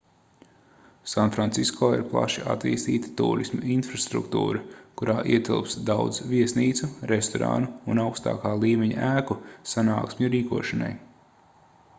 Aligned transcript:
sanfrancisko 1.09 1.89
ir 1.97 2.05
plaši 2.13 2.45
attīstīta 2.53 3.11
tūrisma 3.21 3.59
infrastruktūra 3.75 4.63
kurā 5.03 5.17
ietilpst 5.35 5.83
daudz 5.91 6.19
viesnīcu 6.33 6.91
restorānu 7.13 7.71
un 7.95 8.03
augstākā 8.07 8.55
līmeņa 8.67 9.15
ēku 9.21 9.41
sanāksmju 9.77 10.35
rīkošanai 10.39 10.93